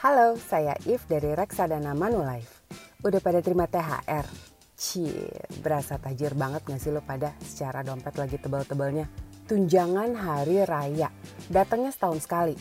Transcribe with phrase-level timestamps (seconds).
[0.00, 2.64] Halo, saya If dari Reksadana Manulife.
[3.04, 4.24] Udah pada terima THR?
[4.72, 5.28] Cie,
[5.60, 9.04] berasa tajir banget gak sih lo pada secara dompet lagi tebal-tebalnya?
[9.44, 11.12] Tunjangan hari raya,
[11.52, 12.56] datangnya setahun sekali.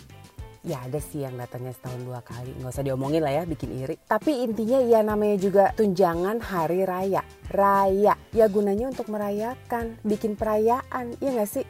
[0.68, 3.96] Ya ada sih yang datangnya setahun dua kali, nggak usah diomongin lah ya, bikin iri.
[4.04, 7.24] Tapi intinya ya namanya juga tunjangan hari raya.
[7.56, 11.64] Raya, ya gunanya untuk merayakan, bikin perayaan, ya gak sih?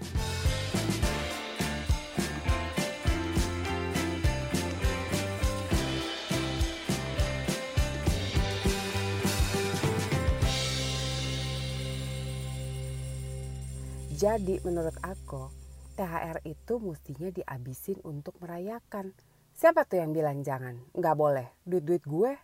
[14.19, 15.47] Jadi menurut aku
[15.95, 19.15] THR itu mestinya dihabisin untuk merayakan.
[19.55, 20.75] Siapa tuh yang bilang jangan?
[20.91, 21.47] Nggak boleh.
[21.63, 22.35] Duit-duit gue.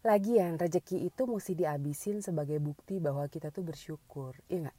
[0.00, 4.32] Lagian rezeki itu mesti dihabisin sebagai bukti bahwa kita tuh bersyukur.
[4.48, 4.78] Iya nggak?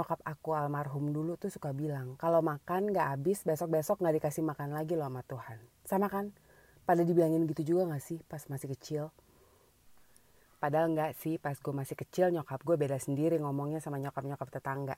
[0.00, 4.72] Nyokap aku almarhum dulu tuh suka bilang, kalau makan nggak habis besok-besok nggak dikasih makan
[4.72, 5.58] lagi loh sama Tuhan.
[5.84, 6.32] Sama kan?
[6.88, 9.12] Pada dibilangin gitu juga nggak sih pas masih kecil?
[10.56, 14.96] Padahal enggak sih, pas gue masih kecil nyokap gue beda sendiri ngomongnya sama nyokap-nyokap tetangga.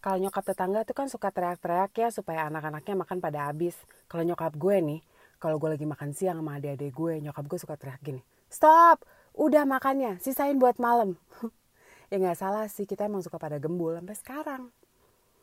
[0.00, 3.76] Kalau nyokap tetangga tuh kan suka teriak-teriak ya supaya anak-anaknya makan pada habis.
[4.08, 5.00] Kalau nyokap gue nih,
[5.36, 9.04] kalau gue lagi makan siang sama adik-adik gue, nyokap gue suka teriak gini, Stop!
[9.36, 11.20] Udah makannya, sisain buat malam.
[12.10, 14.62] ya nggak salah sih, kita emang suka pada gembul sampai sekarang.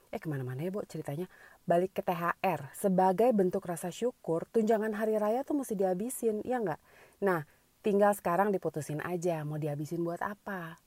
[0.09, 1.29] Eh ke mana-mana ya bu ceritanya.
[1.65, 6.81] Balik ke THR, sebagai bentuk rasa syukur, tunjangan hari raya tuh mesti dihabisin, ya nggak?
[7.21, 7.45] Nah,
[7.83, 10.79] Tinggal sekarang diputusin aja mau dihabisin buat apa.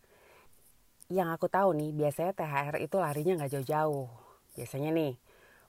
[1.12, 4.08] Yang aku tahu nih biasanya THR itu larinya nggak jauh-jauh.
[4.56, 5.12] Biasanya nih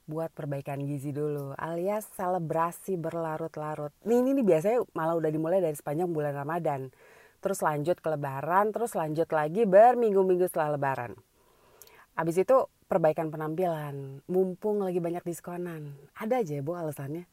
[0.08, 3.92] buat perbaikan gizi dulu alias selebrasi berlarut-larut.
[4.08, 6.95] Nih ini nih biasanya malah udah dimulai dari sepanjang bulan Ramadan.
[7.44, 11.11] Terus lanjut ke lebaran, terus lanjut lagi berminggu-minggu setelah lebaran.
[12.16, 15.92] Abis itu perbaikan penampilan, mumpung lagi banyak diskonan.
[16.16, 17.28] Ada aja ya bu alasannya.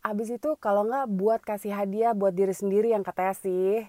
[0.00, 3.84] Abis itu kalau nggak buat kasih hadiah buat diri sendiri yang katanya sih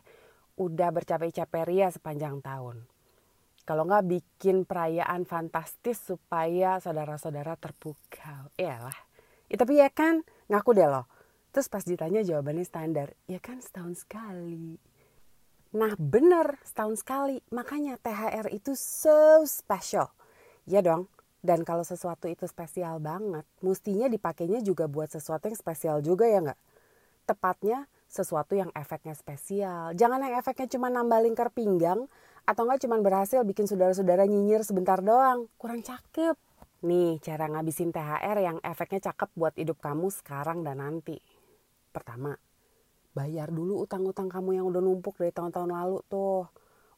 [0.60, 2.84] udah bercapek-capek ria sepanjang tahun.
[3.64, 8.52] Kalau nggak bikin perayaan fantastis supaya saudara-saudara terpukau.
[8.60, 8.98] Iyalah.
[9.48, 11.08] Ya, tapi ya kan ngaku deh loh.
[11.56, 13.16] Terus pas ditanya jawabannya standar.
[13.32, 14.76] Ya kan setahun sekali.
[15.72, 17.40] Nah bener setahun sekali.
[17.56, 20.12] Makanya THR itu so special.
[20.68, 21.08] Ya dong.
[21.42, 26.38] Dan kalau sesuatu itu spesial banget, mestinya dipakainya juga buat sesuatu yang spesial juga ya
[26.38, 26.60] nggak?
[27.26, 29.98] Tepatnya sesuatu yang efeknya spesial.
[29.98, 32.06] Jangan yang efeknya cuma nambah lingkar pinggang
[32.46, 35.50] atau nggak cuma berhasil bikin saudara-saudara nyinyir sebentar doang.
[35.58, 36.38] Kurang cakep.
[36.86, 41.18] Nih cara ngabisin THR yang efeknya cakep buat hidup kamu sekarang dan nanti.
[41.90, 42.38] Pertama,
[43.18, 46.46] bayar dulu utang-utang kamu yang udah numpuk dari tahun-tahun lalu tuh.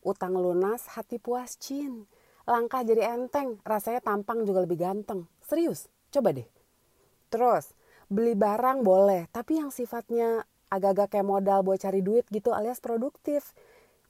[0.04, 2.12] Utang lunas, hati puas, cin
[2.44, 5.28] langkah jadi enteng, rasanya tampang juga lebih ganteng.
[5.44, 6.48] Serius, coba deh.
[7.32, 7.72] Terus,
[8.12, 13.56] beli barang boleh, tapi yang sifatnya agak-agak kayak modal buat cari duit gitu alias produktif.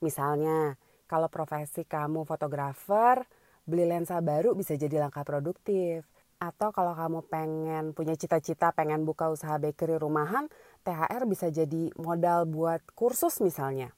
[0.02, 3.22] Misalnya, kalau profesi kamu fotografer,
[3.64, 6.04] beli lensa baru bisa jadi langkah produktif.
[6.42, 10.50] Atau kalau kamu pengen punya cita-cita pengen buka usaha bakery rumahan,
[10.84, 13.94] THR bisa jadi modal buat kursus misalnya.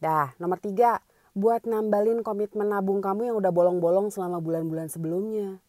[0.00, 1.00] Dah, nomor tiga,
[1.32, 5.62] buat nambalin komitmen nabung kamu yang udah bolong-bolong selama bulan-bulan sebelumnya.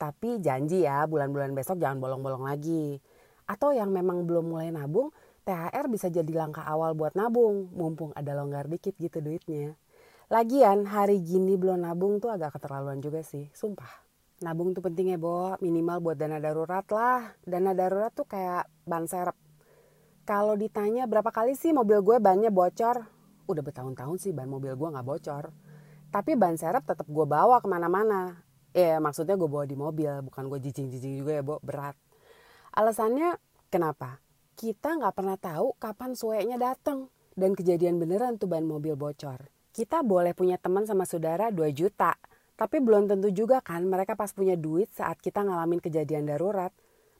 [0.00, 2.98] Tapi janji ya bulan-bulan besok jangan bolong-bolong lagi.
[3.44, 5.12] Atau yang memang belum mulai nabung,
[5.44, 9.76] THR bisa jadi langkah awal buat nabung, mumpung ada longgar dikit gitu duitnya.
[10.32, 14.04] Lagian hari gini belum nabung tuh agak keterlaluan juga sih, sumpah.
[14.40, 15.54] Nabung tuh penting ya, Bo.
[15.60, 17.36] Minimal buat dana darurat lah.
[17.44, 19.36] Dana darurat tuh kayak ban serep.
[20.24, 23.04] Kalau ditanya berapa kali sih mobil gue bannya bocor,
[23.44, 25.52] udah bertahun-tahun sih ban mobil gue nggak bocor.
[26.14, 28.44] Tapi ban serep tetap gue bawa ke mana-mana.
[28.74, 31.58] Ya maksudnya gue bawa di mobil bukan gue jijing-jijing juga ya bo.
[31.62, 31.94] Berat.
[32.74, 33.38] Alasannya
[33.70, 34.18] kenapa?
[34.54, 39.50] Kita nggak pernah tahu kapan suenya datang dan kejadian beneran tuh ban mobil bocor.
[39.74, 42.14] Kita boleh punya teman sama saudara 2 juta.
[42.54, 46.70] Tapi belum tentu juga kan mereka pas punya duit saat kita ngalamin kejadian darurat.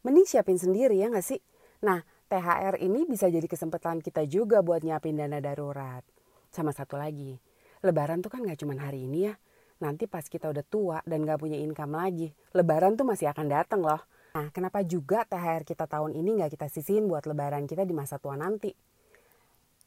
[0.07, 1.43] Mending siapin sendiri ya nggak sih?
[1.83, 6.03] Nah THR ini bisa jadi kesempatan kita juga buat nyiapin dana darurat.
[6.51, 7.39] Sama satu lagi,
[7.79, 9.39] lebaran tuh kan gak cuma hari ini ya.
[9.79, 13.87] Nanti pas kita udah tua dan gak punya income lagi, lebaran tuh masih akan datang
[13.87, 14.03] loh.
[14.35, 18.19] Nah, kenapa juga THR kita tahun ini gak kita sisihin buat lebaran kita di masa
[18.19, 18.75] tua nanti?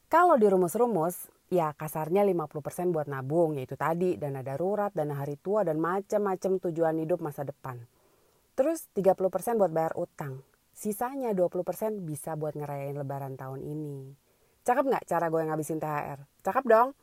[0.08, 5.68] Kalau di rumus-rumus, ya kasarnya 50% buat nabung, yaitu tadi dana darurat, dana hari tua,
[5.68, 7.76] dan macam-macam tujuan hidup masa depan.
[8.56, 10.48] Terus 30% buat bayar utang.
[10.78, 14.14] Sisanya 20% bisa buat ngerayain lebaran tahun ini.
[14.62, 16.22] Cakep nggak cara gue ngabisin THR?
[16.46, 16.94] Cakep dong?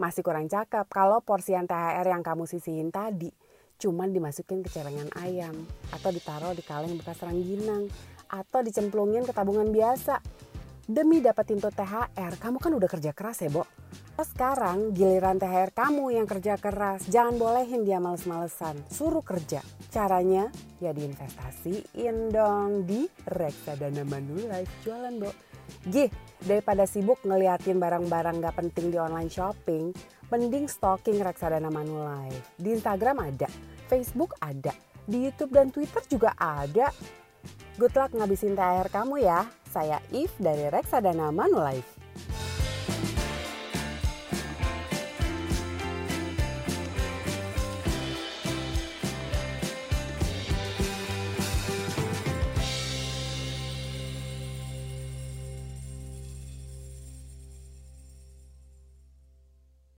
[0.00, 3.28] Masih kurang cakep kalau porsian THR yang kamu sisihin tadi
[3.76, 7.92] cuman dimasukin ke celengan ayam atau ditaruh di kaleng bekas rangginang
[8.24, 10.24] atau dicemplungin ke tabungan biasa.
[10.84, 13.64] Demi dapetin tuh THR, kamu kan udah kerja keras ya, Bo.
[14.20, 19.64] Sekarang giliran THR kamu yang kerja keras, jangan bolehin dia males-malesan, suruh kerja.
[19.88, 20.52] Caranya
[20.84, 25.32] ya diinvestasiin dong di reksadana Manulife jualan, Bo.
[25.88, 26.12] Gih,
[26.44, 29.88] daripada sibuk ngeliatin barang-barang gak penting di online shopping,
[30.28, 32.60] mending stalking reksadana Manulife.
[32.60, 33.48] Di Instagram ada,
[33.88, 34.76] Facebook ada,
[35.08, 36.92] di YouTube dan Twitter juga ada.
[37.80, 39.63] Good luck ngabisin THR kamu ya.
[39.74, 41.93] Saya If dari Reksadana Manulife.